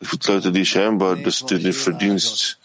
Es 0.03 0.11
gibt 0.11 0.27
Leute, 0.27 0.51
die 0.51 0.67
scheinbar 0.67 1.17
das, 1.17 1.47
den 1.47 1.73
Verdienst, 1.73 2.59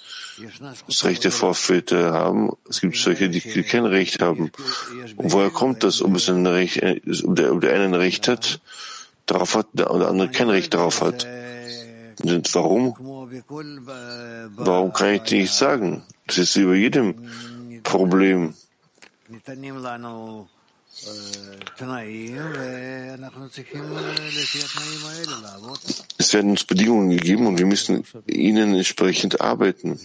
das 0.88 1.06
Recht 1.06 1.24
der 1.24 1.32
Vorväter 1.32 2.12
haben. 2.12 2.52
Es 2.68 2.82
gibt 2.82 2.98
solche, 2.98 3.30
die 3.30 3.42
kein 3.42 3.86
Recht 3.86 4.22
haben. 4.22 4.52
Und 5.16 5.32
woher 5.32 5.52
kommt 5.52 5.84
das? 5.84 6.02
Ob 6.02 6.16
es 6.16 6.30
ein 6.30 6.46
Recht, 6.48 6.82
ob 7.24 7.36
der, 7.36 7.54
ob 7.54 7.62
der 7.62 7.74
eine 7.76 7.86
ein 7.86 7.94
Recht 7.94 8.28
hat, 8.28 8.60
darauf 9.28 9.56
hat, 9.56 9.68
der 9.74 9.92
andere 9.92 10.30
kein 10.30 10.50
Recht 10.50 10.74
darauf 10.74 11.02
hat. 11.02 11.28
Und 12.24 12.56
warum? 12.56 12.96
Warum 14.56 14.94
kann 14.94 15.14
ich 15.14 15.22
dir 15.24 15.42
nicht 15.42 15.54
sagen? 15.54 16.02
Das 16.26 16.40
ist 16.40 16.56
über 16.56 16.74
jedem 16.74 17.14
Problem. 17.84 18.56
Es 26.18 26.34
werden 26.34 26.52
uns 26.52 26.64
Bedingungen 26.64 27.10
gegeben 27.12 27.48
und 27.48 27.58
wir 27.60 27.66
müssen 27.66 28.04
ihnen 28.26 28.76
entsprechend 28.76 29.42
arbeiten. 29.42 30.00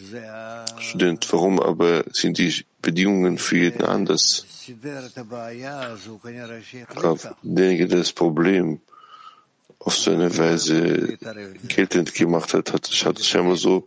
Student, 0.79 1.33
warum 1.33 1.61
aber 1.61 2.05
sind 2.13 2.39
die 2.39 2.65
Bedingungen 2.83 3.39
für 3.39 3.57
jeden 3.57 3.83
anders? 3.85 4.47
Derjenige, 7.43 7.89
der 7.89 7.99
das 7.99 8.13
Problem 8.13 8.81
auf 9.79 9.97
so 9.97 10.11
eine 10.13 10.37
Weise 10.37 11.19
geltend 11.69 12.15
gemacht 12.15 12.55
hat, 12.55 12.73
hat, 12.73 12.89
hat 13.05 13.19
es 13.19 13.27
scheinbar 13.27 13.57
so 13.57 13.87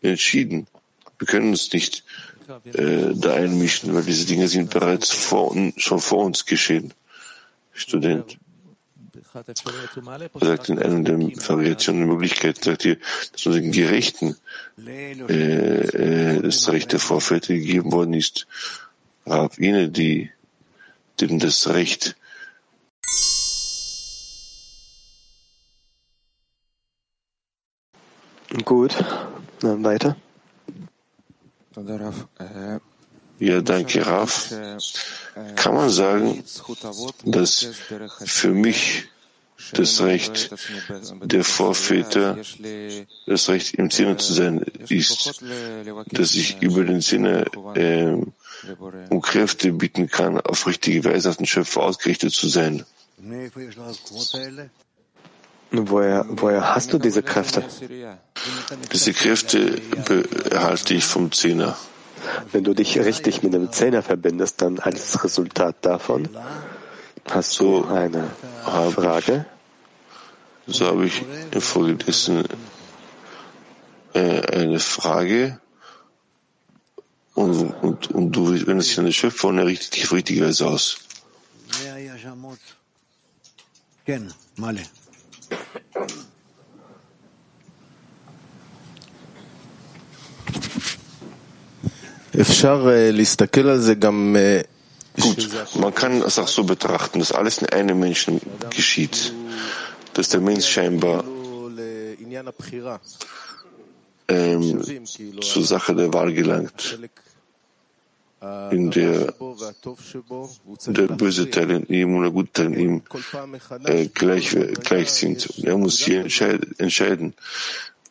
entschieden. 0.00 0.66
Wir 1.18 1.26
können 1.26 1.50
uns 1.50 1.72
nicht 1.72 2.04
äh, 2.64 3.14
da 3.14 3.34
einmischen, 3.34 3.94
weil 3.94 4.02
diese 4.02 4.26
Dinge 4.26 4.48
sind 4.48 4.70
bereits 4.70 5.10
vor, 5.10 5.54
schon 5.76 6.00
vor 6.00 6.24
uns 6.24 6.44
geschehen. 6.46 6.92
Student 7.72 8.38
sagt 10.40 10.68
in 10.68 10.78
einer 10.78 11.02
der 11.02 11.18
Variationen 11.18 12.02
der 12.02 12.08
Möglichkeiten, 12.08 12.62
sagt 12.62 12.84
ihr, 12.84 12.96
dass 13.32 13.46
unseren 13.46 13.70
Gerechten 13.70 14.36
äh, 14.86 15.20
äh, 16.36 16.42
das 16.42 16.70
Recht 16.70 16.92
der 16.92 17.00
Vorväter 17.00 17.54
gegeben 17.54 17.92
worden 17.92 18.14
ist. 18.14 18.46
Rab, 19.26 19.58
jene, 19.58 19.90
die, 19.90 20.30
denen 21.20 21.38
das 21.38 21.68
Recht 21.68 22.16
Gut, 28.64 28.96
dann 29.60 29.84
weiter. 29.84 30.16
Ja, 33.38 33.60
danke, 33.60 34.06
Raf. 34.06 34.54
Kann 35.56 35.74
man 35.74 35.90
sagen, 35.90 36.42
dass 37.24 37.66
für 38.24 38.50
mich 38.50 39.08
das 39.72 40.00
Recht 40.00 40.50
der 41.24 41.44
Vorväter, 41.44 42.38
das 43.26 43.48
Recht 43.48 43.74
im 43.74 43.90
Sinne 43.90 44.16
zu 44.16 44.32
sein, 44.32 44.64
ist, 44.88 45.42
dass 46.12 46.34
ich 46.34 46.62
über 46.62 46.84
den 46.84 47.00
Sinne 47.00 47.46
äh, 47.74 48.16
um 49.10 49.20
Kräfte 49.20 49.72
bieten 49.72 50.08
kann, 50.08 50.40
auf 50.40 50.66
richtige 50.66 51.04
Weise 51.04 51.30
auf 51.30 51.36
den 51.36 51.46
Schöpfer 51.46 51.82
ausgerichtet 51.82 52.32
zu 52.32 52.48
sein. 52.48 52.84
Woher, 55.70 56.24
woher 56.28 56.74
hast 56.74 56.92
du 56.92 56.98
diese 56.98 57.22
Kräfte? 57.22 57.64
Diese 58.92 59.12
Kräfte 59.12 59.80
erhalte 60.50 60.94
ich 60.94 61.04
vom 61.04 61.32
Zehner. 61.32 61.76
Wenn 62.52 62.64
du 62.64 62.74
dich 62.74 62.98
richtig 62.98 63.42
mit 63.42 63.52
dem 63.52 63.72
Zehner 63.72 64.02
verbindest, 64.02 64.62
dann 64.62 64.78
als 64.78 65.22
Resultat 65.22 65.76
davon 65.82 66.28
hast 67.30 67.58
du 67.60 67.84
eine 67.84 68.30
Frage. 68.64 69.46
So 70.66 70.86
habe 70.86 71.06
ich 71.06 71.24
infolgedessen 71.52 72.44
äh, 74.14 74.40
eine 74.52 74.80
Frage 74.80 75.60
und, 77.34 77.70
und, 77.82 78.10
und 78.10 78.32
du 78.32 78.66
wendest 78.66 78.90
dich 78.90 78.98
an 78.98 79.04
den 79.04 79.12
Schöpfer 79.12 79.48
und 79.48 79.58
er 79.58 79.66
richtet 79.66 79.94
dich 79.94 80.04
auf 80.04 80.12
richtige 80.12 80.44
Weise 80.44 80.66
aus. 80.66 80.98
Gut, 95.18 95.48
man 95.76 95.94
kann 95.94 96.20
es 96.22 96.38
auch 96.38 96.48
so 96.48 96.64
betrachten, 96.64 97.20
dass 97.20 97.32
alles 97.32 97.58
in 97.58 97.68
einem 97.70 97.98
Menschen 97.98 98.40
geschieht, 98.68 99.32
dass 100.12 100.28
der 100.28 100.40
Mensch 100.40 100.66
scheinbar 100.68 101.24
ähm, 104.28 104.82
zur 105.40 105.64
Sache 105.64 105.94
der 105.94 106.12
Wahl 106.12 106.34
gelangt, 106.34 106.98
in 108.70 108.90
der 108.90 109.34
der 110.86 111.08
böse 111.08 111.50
Teil 111.50 111.70
in 111.70 111.86
ihm 111.86 112.16
und 112.16 112.22
der 112.22 112.30
gute 112.30 112.52
Teil 112.52 112.74
in 112.74 112.78
ihm 112.78 113.02
äh, 113.84 114.06
gleich, 114.08 114.56
gleich 114.84 115.10
sind. 115.10 115.46
Und 115.46 115.64
er 115.64 115.78
muss 115.78 115.98
hier 115.98 116.20
entscheiden. 116.78 117.34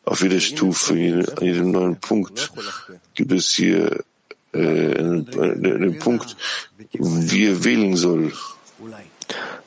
Auf 0.04 0.22
jeder 0.22 0.40
Stufe, 0.40 0.92
an 1.36 1.44
jedem 1.44 1.70
neuen 1.70 1.96
Punkt 1.96 2.52
gibt 3.14 3.32
es 3.32 3.50
hier 3.50 4.04
äh, 4.52 4.98
einen, 4.98 5.28
einen 5.38 5.98
Punkt, 5.98 6.36
wie 6.92 7.46
er 7.46 7.64
wählen 7.64 7.96
soll 7.96 8.32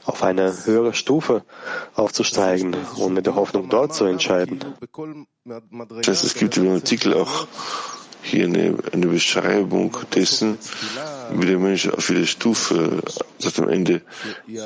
auf 0.06 0.24
eine 0.24 0.66
höhere 0.66 0.94
Stufe 0.94 1.44
aufzusteigen 1.94 2.76
und 2.98 3.14
mit 3.14 3.26
der 3.26 3.36
Hoffnung 3.36 3.70
dort 3.70 3.94
zu 3.94 4.06
entscheiden. 4.06 4.60
Das 5.46 6.08
heißt, 6.08 6.24
es 6.24 6.34
gibt 6.34 6.58
im 6.58 6.70
Artikel 6.70 7.14
auch 7.14 7.48
hier 8.30 8.46
eine, 8.46 8.78
eine 8.92 9.08
Beschreibung 9.08 9.96
dessen, 10.14 10.58
wie 11.34 11.46
der 11.46 11.60
Mensch 11.60 11.88
auf 11.88 12.10
jeder 12.10 12.26
Stufe, 12.26 13.02
sagt 13.40 13.60
am 13.60 13.70
Ende, 13.70 14.02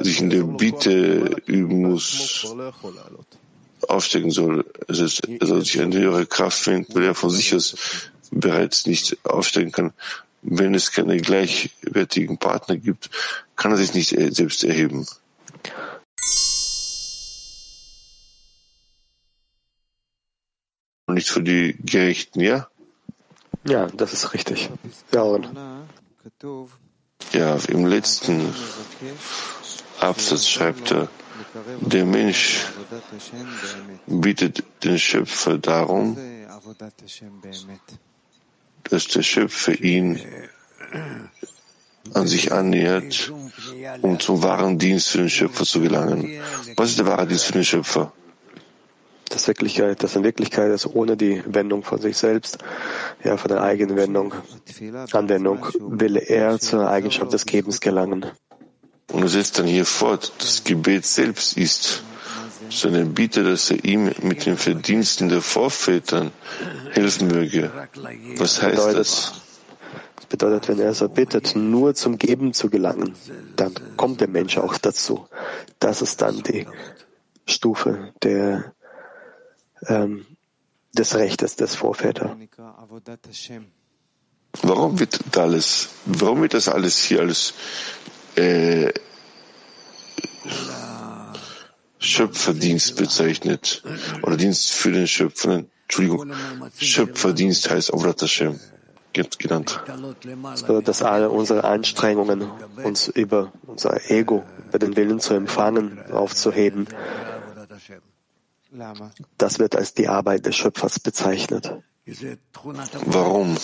sich 0.02 0.20
in 0.20 0.30
der 0.30 0.44
Bitte 0.44 1.36
üben 1.46 1.82
muss, 1.82 2.54
aufsteigen 3.88 4.32
soll. 4.32 4.66
Also 4.88 5.06
er 5.40 5.48
soll 5.48 5.64
sich 5.64 5.82
eine 5.82 5.98
höhere 5.98 6.26
Kraft 6.26 6.60
finden, 6.60 6.94
weil 6.94 7.04
er 7.04 7.16
von 7.16 7.30
sich 7.30 7.54
aus 7.56 7.76
bereits 8.32 8.86
nicht 8.86 9.18
aufsteigen 9.24 9.72
kann. 9.72 9.94
Wenn 10.42 10.76
es 10.76 10.92
keine 10.92 11.18
gleichwertigen 11.18 12.38
Partner 12.38 12.76
gibt, 12.76 13.10
kann 13.56 13.72
er 13.72 13.78
sich 13.78 13.94
nicht 13.94 14.10
selbst 14.36 14.64
erheben. 14.64 15.06
Und 21.06 21.16
nicht 21.16 21.30
für 21.30 21.44
die 21.44 21.78
Gerechten, 21.80 22.42
ja? 22.42 22.68
Ja, 23.66 23.88
das 23.88 24.14
ist 24.14 24.34
richtig. 24.34 24.70
Ja, 25.14 25.22
und? 25.22 25.50
Ja, 27.32 27.58
im 27.68 27.86
letzten 27.86 28.54
Absatz 30.00 30.48
schreibt 30.48 30.92
er, 30.92 31.08
der 31.82 32.06
Mensch 32.06 32.66
bittet 34.08 34.64
den 34.84 35.00
Schöpfer 35.00 35.58
darum, 35.58 36.18
dass 38.84 39.08
der 39.08 39.24
Schöpfer 39.24 39.80
ihn 39.80 40.20
an 42.14 42.28
sich 42.28 42.52
annähert, 42.52 43.32
um 44.02 44.20
zum 44.20 44.44
wahren 44.44 44.78
Dienst 44.78 45.10
für 45.10 45.20
den 45.20 45.30
Schöpfer 45.30 45.64
zu 45.66 45.80
gelangen. 45.80 46.30
Was 46.76 46.90
ist 46.90 47.00
der 47.00 47.06
wahre 47.06 47.26
Dienst 47.26 47.46
für 47.46 47.54
den 47.54 47.66
Schöpfer? 47.66 48.12
Das 49.34 49.48
Wirklichkeit, 49.48 50.04
das 50.04 50.16
in 50.16 50.24
Wirklichkeit 50.24 50.72
ist 50.72 50.86
ohne 50.86 51.18
die 51.18 51.42
Wendung 51.48 51.84
von 51.84 52.00
sich 52.00 52.18
selbst, 52.18 52.60
ja, 53.24 53.36
von 53.36 53.50
der 53.50 53.64
eigenen 53.64 53.96
Wendung, 53.98 54.36
Anwendung, 55.12 55.66
will 55.80 56.18
er 56.18 56.60
zur 56.60 56.88
Eigenschaft 56.88 57.34
des 57.34 57.48
Gebens 57.48 57.82
gelangen. 57.82 58.28
Und 59.12 59.24
er 59.24 59.28
setzt 59.30 59.58
dann 59.58 59.66
hier 59.66 59.86
fort, 59.86 60.34
das 60.38 60.64
Gebet 60.64 61.08
selbst 61.08 61.58
ist, 61.58 62.04
sondern 62.70 63.16
bitte, 63.16 63.44
dass 63.44 63.72
er 63.72 63.84
ihm 63.84 64.12
mit 64.22 64.46
den 64.46 64.56
Verdiensten 64.56 65.30
der 65.30 65.42
Vorvätern 65.42 66.32
helfen 66.92 67.28
möge. 67.28 67.72
Was 68.38 68.62
heißt 68.62 68.76
bedeutet, 68.76 69.00
das? 69.00 69.34
Das 70.16 70.26
bedeutet, 70.28 70.68
wenn 70.70 70.80
er 70.80 70.94
so 70.94 71.10
bittet, 71.10 71.56
nur 71.56 71.96
zum 71.96 72.20
Geben 72.20 72.54
zu 72.54 72.70
gelangen, 72.70 73.16
dann 73.56 73.74
kommt 73.98 74.22
der 74.22 74.30
Mensch 74.30 74.60
auch 74.60 74.78
dazu. 74.78 75.28
Das 75.80 76.04
ist 76.04 76.22
dann 76.22 76.44
die 76.44 76.68
Stufe 77.48 78.14
der, 78.22 78.74
ähm, 79.88 80.26
des 80.94 81.16
Rechtes 81.16 81.56
des 81.56 81.76
Vorväter. 81.76 82.38
Warum 84.62 85.00
wird 85.00 85.20
das 85.32 85.38
alles, 85.42 85.90
warum 86.06 86.42
wird 86.42 86.54
das 86.54 86.68
alles 86.68 87.04
hier 87.04 87.22
alles 87.22 87.54
äh, 88.36 88.92
Schöpferdienst 92.00 92.98
bezeichnet 92.98 93.82
oder 94.22 94.36
Dienst 94.36 94.72
für 94.72 94.92
den 94.92 95.08
Schöpfer. 95.08 95.64
Entschuldigung, 95.84 96.34
Schöpferdienst 96.78 97.70
heißt 97.70 97.94
Avrat 97.94 98.22
Hashem 98.22 98.60
genannt. 99.14 99.82
Dass 100.84 101.02
alle 101.02 101.30
unsere 101.30 101.64
Anstrengungen, 101.64 102.50
uns 102.84 103.08
über 103.08 103.54
unser 103.66 104.10
Ego, 104.10 104.44
über 104.68 104.80
den 104.80 104.96
Willen 104.96 105.20
zu 105.20 105.34
empfangen, 105.34 106.00
aufzuheben, 106.12 106.88
das 109.38 109.60
wird 109.60 109.76
als 109.76 109.94
die 109.94 110.08
Arbeit 110.08 110.46
des 110.46 110.56
Schöpfers 110.56 111.00
bezeichnet. 111.00 111.72
Warum? 113.06 113.58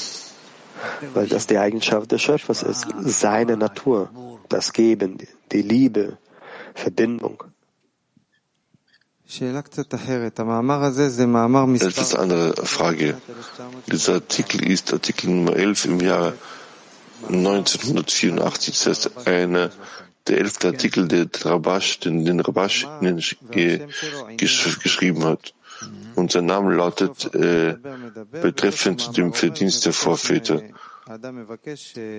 Weil 1.14 1.28
das 1.28 1.48
die 1.48 1.58
Eigenschaft 1.58 2.12
des 2.12 2.22
Schöpfers 2.22 2.64
ist, 2.64 2.88
seine 3.00 3.58
Natur, 3.58 4.10
das 4.50 4.72
Geben, 4.72 5.18
die 5.52 5.62
Liebe, 5.62 6.18
Verbindung. 6.74 7.44
Etwas 11.82 12.16
andere 12.16 12.66
Frage. 12.66 13.18
Dieser 13.92 14.14
Artikel 14.16 14.68
ist 14.68 14.92
Artikel 14.92 15.30
Nummer 15.30 15.56
11 15.56 15.86
im 15.86 16.00
Jahre 16.00 16.34
1984. 17.28 18.84
Das 18.84 18.88
heißt, 18.88 19.28
einer 19.28 19.70
der 20.30 20.38
elfte 20.40 20.68
Artikel, 20.68 21.08
der 21.08 21.28
Rabash, 21.44 22.00
den, 22.00 22.26
den 22.26 22.40
Rabash 22.40 22.88
geschrieben 24.38 25.26
hat. 25.26 25.54
Und 26.16 26.32
sein 26.32 26.46
Name 26.46 26.76
lautet 26.76 27.34
äh, 27.34 27.76
betreffend 28.32 29.16
dem 29.18 29.34
Verdienst 29.34 29.86
der 29.86 29.94
Vorväter. 29.94 30.62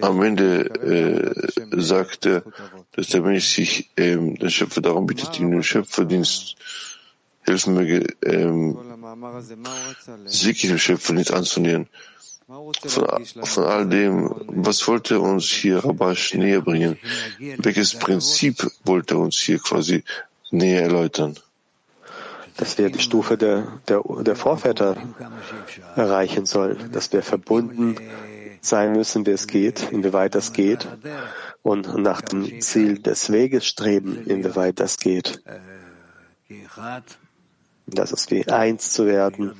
Am 0.00 0.22
Ende 0.22 0.64
äh, 0.80 1.80
sagt 1.80 2.26
er, 2.26 2.42
dass 2.92 3.08
der 3.08 3.22
Mensch 3.22 3.54
sich 3.54 3.90
ähm, 3.96 4.36
den 4.36 4.50
Schöpfer 4.50 4.80
darum 4.80 5.06
bittet, 5.06 5.38
ihm 5.38 5.50
den 5.50 5.62
Schöpferdienst 5.62 6.56
helfen 7.42 7.74
möge, 7.74 8.06
ähm, 8.24 8.76
sich 10.26 10.62
dem 10.62 10.78
Schöpferdienst 10.78 11.32
anzunähern. 11.32 11.86
Von, 12.50 13.24
von 13.44 13.64
all 13.64 13.88
dem, 13.88 14.34
was 14.48 14.88
wollte 14.88 15.20
uns 15.20 15.44
hier 15.44 15.84
Rabash 15.84 16.34
näher 16.34 16.60
bringen? 16.60 16.98
Welches 17.38 17.94
Prinzip 17.94 18.66
wollte 18.82 19.18
uns 19.18 19.36
hier 19.36 19.60
quasi 19.60 20.02
näher 20.50 20.82
erläutern? 20.82 21.38
Dass 22.56 22.76
wir 22.76 22.90
die 22.90 22.98
Stufe 22.98 23.38
der, 23.38 23.80
der, 23.86 24.02
der 24.22 24.34
Vorväter 24.34 24.96
erreichen 25.94 26.44
sollen, 26.44 26.90
dass 26.90 27.12
wir 27.12 27.22
verbunden 27.22 27.94
sein 28.60 28.94
müssen, 28.94 29.24
wie 29.26 29.30
es 29.30 29.46
geht, 29.46 29.92
inwieweit 29.92 30.34
das 30.34 30.52
geht, 30.52 30.88
und 31.62 31.96
nach 31.98 32.20
dem 32.20 32.60
Ziel 32.60 32.98
des 32.98 33.30
Weges 33.30 33.64
streben, 33.64 34.26
inwieweit 34.26 34.80
das 34.80 34.96
geht. 34.96 35.40
Das 37.86 38.10
ist 38.10 38.32
wie 38.32 38.48
eins 38.48 38.92
zu 38.92 39.06
werden 39.06 39.54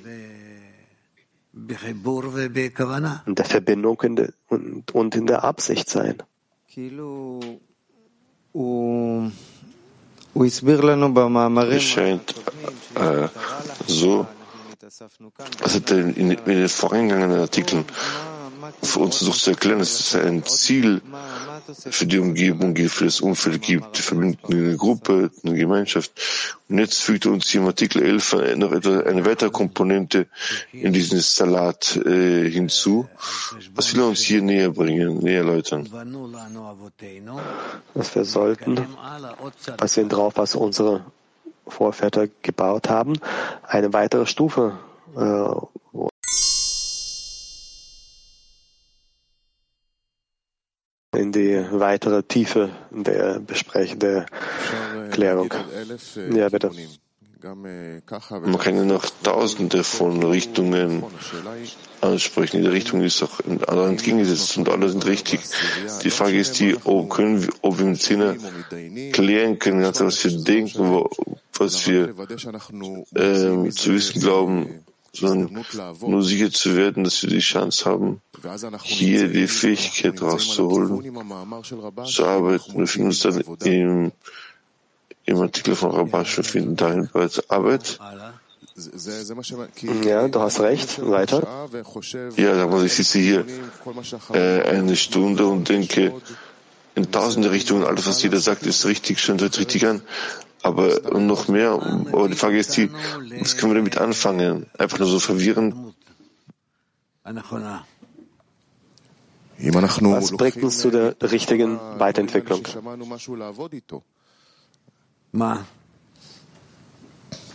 in 3.27 3.35
der 3.35 3.45
Verbindung 3.45 4.01
in 4.03 4.17
de, 4.17 4.29
und, 4.49 4.91
und 4.93 5.15
in 5.15 5.27
der 5.27 5.45
Absicht 5.45 5.89
sein. 5.91 6.23
Es 10.35 11.83
scheint 11.83 12.35
äh, 12.95 13.29
so, 13.87 14.27
als 15.63 15.75
hätte 15.75 15.95
in, 15.97 16.31
in 16.31 16.37
den 16.47 16.69
vorangegangenen 16.69 17.41
Artikeln 17.41 17.85
für 18.83 19.01
uns 19.01 19.17
versucht 19.19 19.41
zu 19.41 19.51
erklären, 19.51 19.79
dass 19.79 20.01
es 20.01 20.15
ein 20.15 20.45
Ziel 20.45 21.03
für 21.75 22.07
die 22.07 22.19
Umgebung 22.19 22.75
gibt, 22.75 22.91
für 22.91 23.05
das 23.05 23.21
Umfeld 23.21 23.63
gibt, 23.63 23.99
die 23.99 24.03
verbindende 24.03 24.77
Gruppe, 24.77 25.31
eine 25.45 25.55
Gemeinschaft. 25.55 26.13
Und 26.69 26.79
jetzt 26.79 27.03
fügt 27.03 27.27
uns 27.27 27.49
hier 27.49 27.61
im 27.61 27.67
Artikel 27.67 28.03
11 28.03 28.57
noch 28.57 28.73
etwas, 28.73 29.05
eine 29.07 29.25
weitere 29.25 29.51
Komponente 29.51 30.27
in 30.73 30.93
diesen 30.93 31.21
Salat 31.21 31.97
äh, 31.97 32.49
hinzu. 32.51 33.09
Was 33.75 33.95
will 33.95 34.03
er 34.03 34.09
uns 34.09 34.21
hier 34.21 34.43
näher 34.43 34.71
bringen, 34.71 35.19
näher 35.19 35.39
erläutern? 35.39 35.89
Was 37.95 38.15
wir 38.15 38.25
sollten, 38.25 38.87
basieren 39.77 40.09
darauf, 40.09 40.37
was 40.37 40.55
unsere 40.55 41.05
Vorväter 41.67 42.29
gebaut 42.43 42.89
haben, 42.89 43.19
eine 43.63 43.93
weitere 43.93 44.27
Stufe 44.27 44.79
äh, 45.17 45.80
in 51.17 51.33
die 51.33 51.65
weitere 51.73 52.23
Tiefe 52.23 52.71
der 52.91 53.41
Besprechung, 53.41 53.99
der 53.99 54.27
Klärung. 55.11 55.53
Ja, 56.33 56.49
bitte. 56.49 56.71
Man 57.43 58.59
kann 58.59 58.77
ja 58.77 58.85
noch 58.85 59.07
tausende 59.23 59.83
von 59.83 60.23
Richtungen 60.23 61.03
ansprechen. 62.03 62.63
Der 62.63 62.73
Richtung 62.73 63.03
ist 63.03 63.23
auch 63.23 63.41
in 63.41 63.65
anderen 63.65 63.93
entgegengesetzt 63.93 64.59
und 64.59 64.69
alle 64.69 64.91
sind 64.91 65.07
richtig. 65.07 65.41
Die 66.05 66.11
Frage 66.11 66.39
ist 66.39 66.61
die, 66.61 66.77
ob, 66.85 67.09
können 67.09 67.43
wir, 67.43 67.49
ob 67.63 67.79
wir 67.79 67.87
mit 67.87 68.03
Sinne 68.03 68.37
klären 69.13 69.59
können, 69.59 69.83
was 69.83 70.25
wir 70.25 70.45
denken, 70.45 71.05
was 71.59 71.87
wir 71.87 72.15
äh, 73.15 73.71
zu 73.71 73.95
wissen 73.95 74.21
glauben, 74.21 74.85
sondern 75.13 75.65
nur 76.03 76.23
sicher 76.23 76.51
zu 76.51 76.77
werden, 76.77 77.05
dass 77.05 77.23
wir 77.23 77.31
die 77.31 77.41
Chance 77.41 77.85
haben, 77.85 78.21
hier 78.83 79.29
die 79.29 79.49
Fähigkeit 79.49 80.21
rauszuholen, 80.23 81.03
zu 82.07 82.25
arbeiten. 82.25 82.79
Wir 82.79 82.87
finden 82.87 83.09
uns 83.09 83.21
dann 83.21 83.41
im, 83.65 84.13
im 85.25 85.41
Artikel 85.41 85.75
von 85.75 85.91
Rabash, 85.91 86.37
wir 86.37 86.45
finden 86.45 86.77
dahin 86.77 87.09
bereits 87.13 87.51
Arbeit. 87.51 87.99
Ja, 90.05 90.29
du 90.29 90.41
hast 90.41 90.61
recht. 90.61 91.01
Weiter. 91.05 91.69
Ja, 92.37 92.55
sag 92.55 92.71
mal, 92.71 92.87
ich 92.87 92.95
sitze 92.95 93.19
hier 93.19 93.45
äh, 94.33 94.63
eine 94.63 94.97
Stunde 94.97 95.47
und 95.47 95.69
denke 95.69 96.15
in 96.95 97.11
tausende 97.11 97.51
Richtungen, 97.51 97.85
alles, 97.85 98.07
was 98.07 98.23
jeder 98.23 98.41
sagt, 98.41 98.65
ist 98.65 98.87
richtig, 98.87 99.21
schön, 99.21 99.41
hört 99.41 99.59
richtig 99.59 99.87
an. 99.87 100.03
Aber 100.63 101.01
noch 101.19 101.49
mehr, 101.49 101.73
aber 101.73 102.29
die 102.29 102.37
Frage 102.37 102.59
ist 102.59 102.77
die, 102.77 102.91
was 103.39 103.57
können 103.57 103.73
wir 103.73 103.79
damit 103.79 103.97
anfangen? 103.99 104.67
Einfach 104.79 104.99
nur 104.99 105.09
so 105.09 105.19
verwirren? 105.19 105.95
Was 109.63 110.33
bringt 110.33 110.63
uns 110.63 110.79
zu 110.79 110.91
der 110.91 111.17
richtigen 111.23 111.79
Weiterentwicklung? 111.99 112.63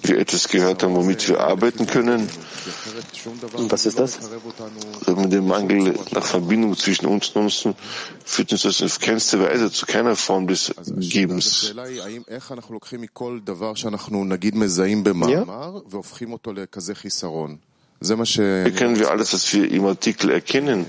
Wir 0.07 0.17
etwas 0.19 0.47
gehört 0.47 0.83
haben, 0.83 0.95
womit 0.95 1.27
wir 1.27 1.39
arbeiten 1.39 1.85
können. 1.87 2.27
Und 3.53 3.71
was 3.71 3.85
ist 3.85 3.99
das? 3.99 4.19
Mit 5.07 5.33
dem 5.33 5.47
Mangel 5.47 5.97
nach 6.11 6.25
Verbindung 6.25 6.75
zwischen 6.77 7.05
uns 7.05 7.29
und 7.29 7.43
uns 7.43 7.67
führt 8.23 8.51
uns 8.51 8.61
das 8.63 8.81
auf 8.81 8.99
keinste 8.99 9.39
Weise 9.39 9.71
zu 9.71 9.85
keiner 9.85 10.15
Form 10.15 10.47
des 10.47 10.73
Gebens. 10.87 11.73
Ja? 15.29 15.83
Wie 18.01 18.71
können 18.71 18.99
wir 18.99 19.09
alles, 19.09 19.33
was 19.33 19.53
wir 19.53 19.71
im 19.71 19.85
Artikel 19.85 20.29
erkennen, 20.29 20.85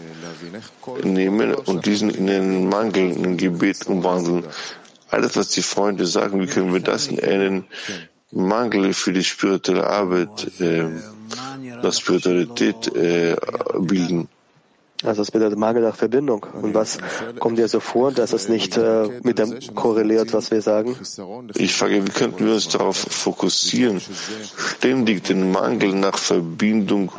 nehmen 1.05 1.55
und 1.55 1.87
diesen 1.87 2.11
in 2.11 2.29
einen 2.29 2.69
Mangel, 2.69 3.13
in 3.13 3.25
ein 3.25 3.37
Gebet 3.37 3.87
umwandeln? 3.87 4.45
Alles, 5.09 5.37
was 5.37 5.51
die 5.51 5.63
Freunde 5.63 6.05
sagen, 6.05 6.41
wie 6.41 6.47
können 6.47 6.73
wir 6.73 6.81
das 6.81 7.07
in 7.07 7.21
einen 7.23 7.65
Mangel 8.33 8.93
für 8.93 9.13
die 9.13 9.25
spirituelle 9.25 9.87
Arbeit, 9.87 10.61
äh, 10.61 10.85
nach 11.83 11.93
Spiritualität 11.93 12.95
äh, 12.95 13.37
bilden. 13.79 14.29
Also 15.05 15.23
es 15.23 15.31
bedeutet 15.31 15.59
Mangel 15.59 15.83
nach 15.83 15.97
Verbindung. 15.97 16.47
Und 16.63 16.75
was 16.75 16.99
kommt 17.39 17.59
dir 17.59 17.69
so 17.69 17.81
vor, 17.81 18.13
dass 18.13 18.33
es 18.33 18.49
nicht 18.49 18.77
äh, 18.77 19.09
mit 19.23 19.39
dem 19.39 19.59
korreliert, 19.75 20.33
was 20.33 20.51
wir 20.51 20.63
sagen? 20.63 20.97
Ich 21.55 21.75
frage, 21.75 22.07
wie 22.07 22.11
könnten 22.11 22.47
wir 22.47 22.55
uns 22.55 22.69
darauf 22.69 22.97
fokussieren, 22.97 24.01
ständig 24.57 25.25
den 25.25 25.51
Mangel 25.53 25.93
nach 25.93 26.19
Verbindung 26.19 27.13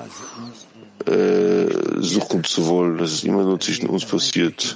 äh, 1.05 1.67
suchen 1.97 2.43
zu 2.43 2.67
wollen, 2.67 2.97
dass 2.97 3.11
es 3.11 3.23
immer 3.23 3.43
nur 3.43 3.59
zwischen 3.59 3.87
uns 3.87 4.05
passiert? 4.05 4.75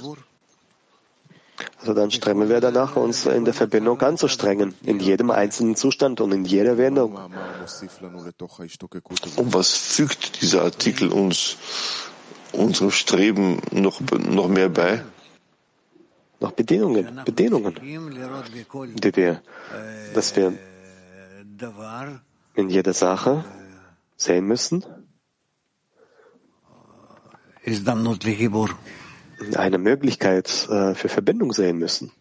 Also 1.82 1.94
dann 1.94 2.12
streben 2.12 2.48
wir 2.48 2.60
danach, 2.60 2.94
uns 2.94 3.26
in 3.26 3.44
der 3.44 3.54
Verbindung 3.54 4.00
anzustrengen, 4.02 4.72
in 4.84 5.00
jedem 5.00 5.32
einzelnen 5.32 5.74
Zustand 5.74 6.20
und 6.20 6.30
in 6.30 6.44
jeder 6.44 6.78
Wendung. 6.78 7.16
Und 9.36 9.52
was 9.52 9.72
fügt 9.72 10.40
dieser 10.40 10.62
Artikel 10.62 11.08
uns, 11.08 11.56
unserem 12.52 12.92
Streben 12.92 13.60
noch, 13.72 14.00
noch 14.00 14.46
mehr 14.46 14.68
bei? 14.68 15.04
Noch 16.38 16.52
Bedingungen, 16.52 17.20
Bedingungen, 17.24 17.74
die 18.94 19.16
wir, 19.16 19.42
dass 20.14 20.36
wir 20.36 20.56
in 22.54 22.70
jeder 22.70 22.92
Sache 22.92 23.44
sehen 24.16 24.46
müssen 24.46 24.84
eine 29.56 29.78
Möglichkeit 29.78 30.68
äh, 30.68 30.94
für 30.94 31.08
Verbindung 31.08 31.52
sehen 31.52 31.78
müssen. 31.78 32.12